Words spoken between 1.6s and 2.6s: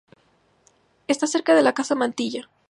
la casa Mantilla.